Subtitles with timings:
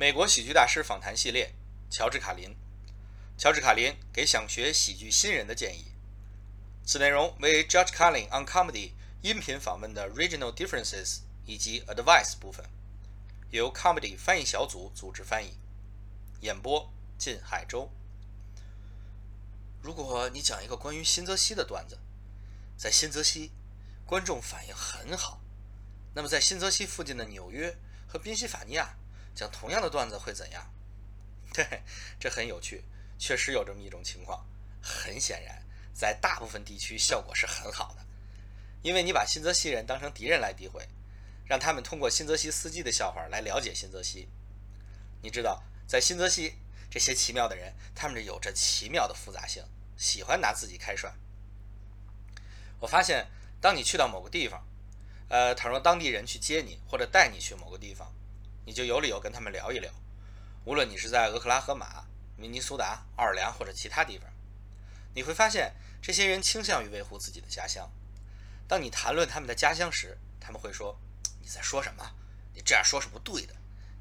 [0.00, 1.54] 美国喜剧大师访谈系列，
[1.90, 2.56] 乔治·卡林。
[3.36, 5.92] 乔治·卡林给想学喜剧新人的建议。
[6.86, 12.64] 此内容为 Judge Carlin on Comedy 音频访问的 Regional Differences 以及 Advice 部分，
[13.50, 15.58] 由 Comedy 翻译小组组织翻译，
[16.40, 17.90] 演播靳海洲。
[19.82, 21.98] 如果你讲一个关于新泽西的段子，
[22.74, 23.50] 在新泽西，
[24.06, 25.42] 观众反应很好，
[26.14, 27.76] 那么在新泽西附近的纽约
[28.08, 28.96] 和宾夕法尼亚
[29.40, 30.70] 讲同样的段子会怎样？
[31.54, 31.82] 嘿嘿，
[32.18, 32.84] 这很有趣，
[33.18, 34.46] 确实有这么一种情况。
[34.82, 35.64] 很显然，
[35.94, 38.04] 在大部分地区效果是很好的，
[38.82, 40.86] 因为你把新泽西人当成敌人来诋毁，
[41.46, 44.28] 让他们通过新泽西司机的笑话来了解新泽西。
[45.22, 46.56] 你知道，在新泽西。
[46.92, 49.64] 这些奇妙的人，他们有着奇妙的复杂性，
[49.96, 51.14] 喜欢拿自己开涮。
[52.80, 53.28] 我发现，
[53.60, 54.66] 当你去到某个地方，
[55.28, 58.12] 呃，倘若当地人去接你或者带你去某个地方，
[58.64, 59.92] 你就有理由跟他们聊一聊。
[60.64, 62.04] 无论你是在俄克拉荷马、
[62.36, 64.30] 明尼苏达、奥尔良或者其他地方，
[65.14, 67.90] 你会发现这些人倾向于维护自己的家乡。
[68.68, 70.98] 当你谈论他们的家乡时，他们会说
[71.40, 72.14] ：“你在说什么？
[72.54, 73.54] 你这样说是不对的，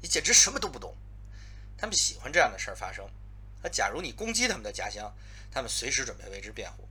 [0.00, 0.96] 你简直什么都不懂。”
[1.78, 3.08] 他们喜欢这样的事儿发生。
[3.62, 5.14] 那假如你攻击他们的家乡，
[5.50, 6.88] 他们随时准备为之辩护。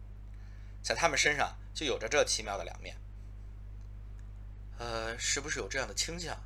[0.84, 2.96] 在他们身上就有着这奇妙的两面。
[4.78, 6.38] 呃，是不是有这样的倾向？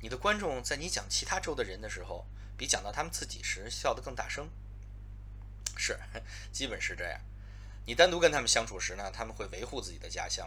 [0.00, 4.48] 你的观众在你讲其他州的人的时候，比讲到他们自己时笑得更大声？
[5.76, 5.98] 是，
[6.52, 7.20] 基本是这样。
[7.86, 10.46] 你单独跟他们相处时呢，他们会维护自己的家乡；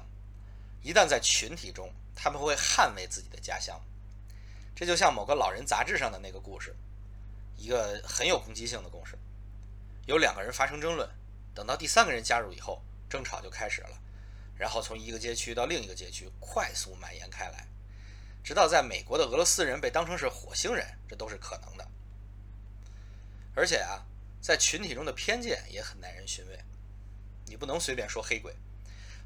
[0.82, 3.80] 一旦在群体中，他们会捍卫自己的家乡。
[4.76, 6.76] 这就像某个老人杂志上的那个故事。
[7.60, 9.18] 一个很有攻击性的故事，
[10.06, 11.10] 有两个人发生争论，
[11.56, 14.00] 等到第三个人加入以后，争吵就开始了，
[14.56, 17.68] 然后从一个街区到另一个街区快速蔓延开来，
[18.48, 21.86] 直到在美国的俄罗斯人被当成是火星人，这都是可能的。
[23.54, 24.06] 而且啊，
[24.40, 26.58] 在群体中的偏见也很耐人寻味，
[27.46, 28.56] 你不能随便说黑鬼。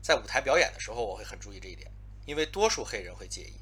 [0.01, 1.91] 在舞台表演的时候，我会很注意这一点，
[2.25, 3.53] 因为多数黑人会介意。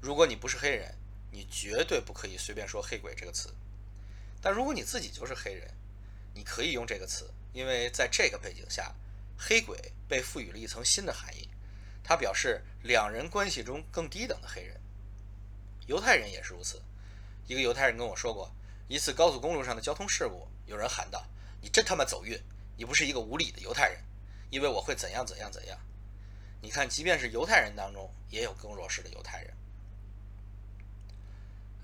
[0.00, 0.94] 如果你不是黑人，
[1.32, 3.52] 你绝对不可以随便说黑鬼这个词。
[4.40, 5.68] 但如果你自己就是黑人，
[6.32, 8.94] 你可以用这个词，因为在这个背景下，
[9.36, 11.45] 黑鬼被赋予了一层新的含义，
[12.06, 14.80] 他表示两人关系中更低等的黑人。
[15.88, 16.80] 犹太人也是如此。
[17.48, 18.54] 一个犹太人跟我说过，
[18.86, 21.26] 一次高速公路上的交通事故，有人喊道
[21.60, 22.40] ：“你真他妈走运，
[22.76, 23.98] 你不是一个无理的犹太人，
[24.50, 25.76] 因为我会怎样怎样怎样。”
[26.62, 29.56] 你看，即便是犹太人当中，也有更弱势的犹太人。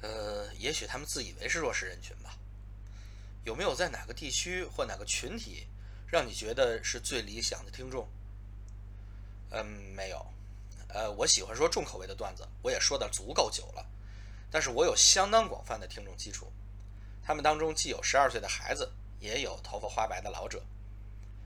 [0.02, 2.38] 呃，也许他们自以为是弱势人群吧。
[3.44, 5.66] 有没有在哪个地区或哪个群体，
[6.06, 8.08] 让你觉得是最理想的听众？
[9.52, 9.64] 嗯，
[9.94, 10.26] 没有。
[10.88, 13.86] 呃，我喜欢说重口味的段子，我也说的足够久了。
[14.50, 16.50] 但是我有相当广泛的听众基础，
[17.22, 18.90] 他们当中既有十二岁的孩子，
[19.20, 20.62] 也有头发花白的老者。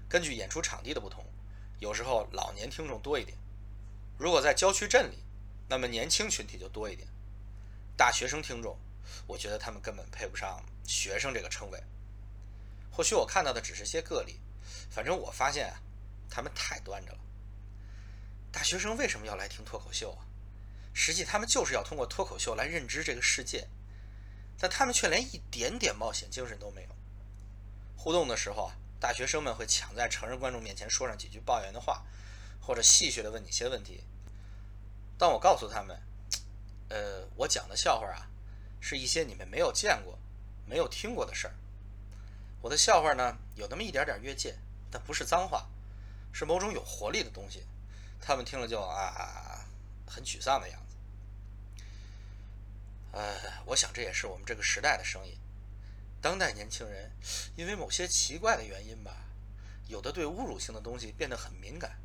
[0.09, 1.25] 根据演出场地的不同，
[1.79, 3.37] 有时候老年听众多一点。
[4.19, 5.19] 如果在郊区镇里，
[5.69, 7.07] 那么年轻群体就多一点。
[7.97, 8.79] 大学生听众，
[9.27, 10.63] 我觉得他们根本配不上。
[10.85, 11.83] 学生这个称谓，
[12.93, 14.39] 或许我看到的只是些个例，
[14.89, 15.83] 反正我发现啊，
[16.31, 17.19] 他们太端着了。
[18.53, 20.25] 大学生为什么要来听脱口秀啊？
[20.93, 23.69] 实际他们就是要通过脱口秀来认知这个世界，
[24.59, 26.89] 但他们却连一点点冒险精神都没有。
[27.97, 32.05] 互动的时候啊，大学生们会抢在成人观众面前说上几句抱怨的话，
[32.61, 34.05] 或者戏谑的问你些问题。
[35.19, 36.01] 当我告诉他们，
[36.89, 38.31] 呃，我讲的笑话啊，
[38.81, 40.19] 是一些你们没有见过。
[40.69, 41.55] 没有听过的事儿，
[42.61, 44.59] 我的笑话呢有那么一点点越界，
[44.91, 45.69] 但不是脏话，
[46.33, 47.63] 是某种有活力的东西。
[48.21, 49.65] 他们听了就啊，
[50.07, 50.97] 很沮丧的样子。
[53.13, 55.39] 呃，我想这也是我们这个时代的声音。
[56.21, 57.13] 当代年轻人
[57.55, 59.25] 因为某些奇怪的原因吧，
[59.87, 61.97] 有的对侮辱性的东西变得很敏感。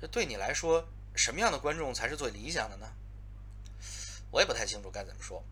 [0.00, 2.92] 这对你来说，什么样的观众才是最理想的呢？
[4.30, 5.44] 我也不太清楚该怎么说。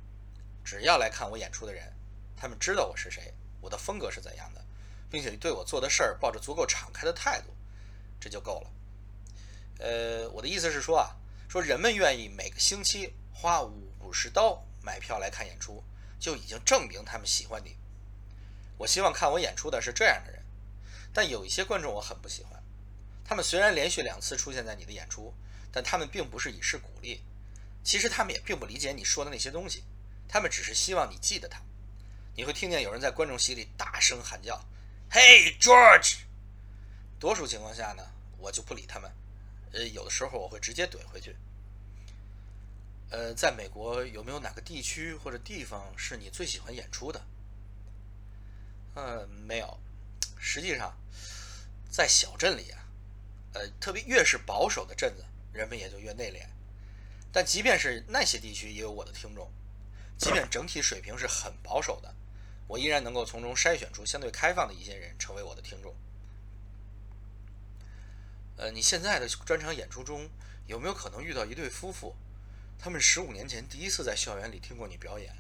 [0.65, 1.95] 只要来看我演出的人，
[2.37, 4.65] 他们知道我是谁，我的风格是怎样的，
[5.09, 7.55] 并且对我做的事儿抱着足够敞开的态度，
[8.21, 8.71] 这就够了。
[9.79, 11.17] 呃，我的意思是说啊，
[11.49, 15.83] 说人们愿意每个星期花五十刀买票来看演出，
[16.19, 17.77] 就已经证明他们喜欢你。
[18.79, 20.43] 我希望看我演出的是这样的人，
[21.13, 22.63] 但有一些观众我很不喜欢。
[23.25, 25.33] 他们虽然连续两次出现在你的演出，
[25.73, 27.23] 但他们并不是以示鼓励，
[27.83, 29.85] 其实他们也并不理解你说的那些东西。
[30.29, 31.61] 他们只是希望你记得他。
[32.37, 34.61] 你会听见有人在观众席里大声喊叫
[35.11, 36.19] ：“Hey George！”
[37.21, 38.03] 多数情况下呢，
[38.39, 39.11] 我就不理他们。
[39.75, 41.37] 呃，有的时候我会直接怼回去。
[43.11, 47.21] 呃，在美国有没有哪个地区或者地方是你最喜欢演出的？
[48.95, 49.79] 呃，没有。
[50.39, 50.97] 实际上，
[51.91, 52.87] 在小镇里啊，
[53.55, 56.47] 呃，特别越是保守的镇子，人们也就越内敛。
[57.33, 59.51] 但即便是那些地区，也有我的听众。
[60.17, 62.15] 即便整体水平是很保守的，
[62.69, 65.93] 我依然能够从中筛选出相对开放的一些人，成为我的听众。
[68.57, 70.31] 呃，你现在的专场演出中，
[70.67, 72.15] 有没有可能遇到一对夫妇？
[72.79, 75.35] 他们十五年前第一次在校园里听过你表演，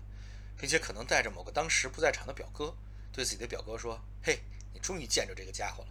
[0.58, 2.74] 并且可能带着某个当时不在场的表哥，
[3.12, 4.40] 对自己的表哥说：“嘿，
[4.72, 5.88] 你终于见着这个家伙了。”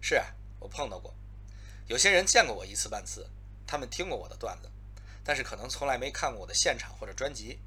[0.00, 0.26] 是啊，
[0.58, 1.14] 我碰到过。
[1.86, 3.28] 有些人见过我一次半次，
[3.66, 4.70] 他们听过我的段子，
[5.22, 7.58] 但是可能从来没看过我的现场或者专辑。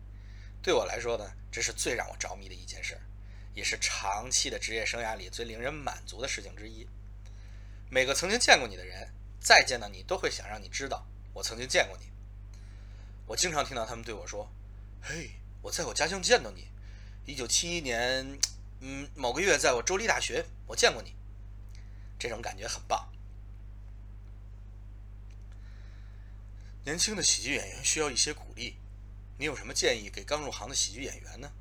[0.62, 3.00] 对我来说呢，这是最让我着迷的一件事，
[3.54, 6.88] 也是长期的职业生涯里最令人满足的事情之一。
[7.94, 12.06] 每个曾经见过你的人，再见到你都会想让你知道我曾经见过你。
[13.28, 14.50] 我经常听到他们对我说
[15.04, 16.70] ：“嘿，我在我家乡见到你，
[17.26, 18.40] 一九七一年，
[18.80, 21.14] 嗯，某个月在我州立大学，我见过你。”
[22.18, 23.12] 这种感觉很棒。
[26.86, 28.78] 年轻的喜剧演员需要一些鼓励，
[29.38, 31.52] 你有什么建议给刚入行的喜剧演员呢？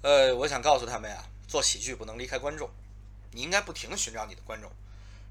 [0.00, 2.70] 呃，我想告诉他们呀，做喜剧不能离开观众，
[3.32, 4.72] 你应该不停的寻找你的观众。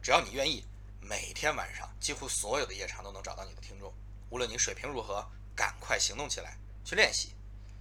[0.06, 0.64] 只要你愿意，
[1.02, 3.92] 每天晚上几乎所有的夜场都能找到你的听众。
[4.30, 7.34] 无论你水平如何，赶快行动起来，去练习，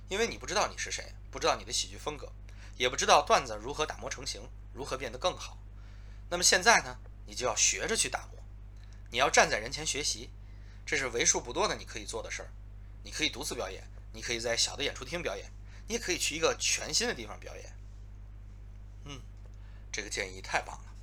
[0.09, 2.33] 因为你不知道你是谁，不知道你的喜剧风格，
[2.79, 5.59] 也不知道段子如何打磨成型，如何变得更好。
[6.31, 8.43] 那么现在呢，你就要学着去打磨。
[9.11, 10.31] 你要站在人前学习，
[10.87, 12.49] 这是为数不多的你可以做的事儿。
[13.03, 15.53] 你可以独自表演，你可以在小的演出厅表演，
[15.89, 17.77] 你也可以去一个全新的地方表演。
[19.05, 19.21] 嗯，
[19.93, 20.94] 这个建议太棒了。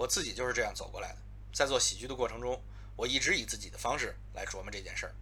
[0.00, 1.16] 我自己就是这样走过来的，
[1.52, 2.58] 在做喜剧的过程中，
[2.96, 5.12] 我一直以自己的方式来琢磨这件事儿。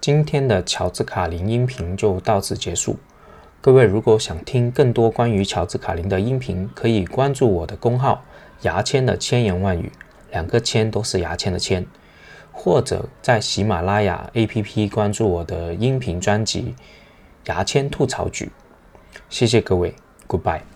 [0.00, 2.98] 今天的乔治卡林音频就到此结束。
[3.62, 8.24] 各位如果想听更多关于乔治卡林的音频，可以关注我的公号
[8.62, 9.92] “牙签的千言万语”，
[10.32, 11.84] 两个“签”都是牙签的“签”，
[12.52, 16.74] 或者在喜马拉雅 APP 关注我的音频专辑
[17.52, 18.46] 《牙签吐槽局》。
[19.28, 19.94] 谢谢各位
[20.26, 20.69] ，Goodbye。